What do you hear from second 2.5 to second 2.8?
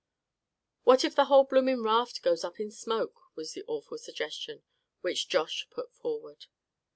in